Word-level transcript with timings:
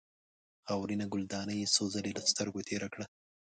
خاورینه 0.67 1.05
ګلدانۍ 1.13 1.57
یې 1.61 1.71
څو 1.75 1.83
ځله 1.93 2.11
له 2.17 2.23
سترګو 2.31 2.65
تېره 2.67 2.87
کړه. 2.93 3.05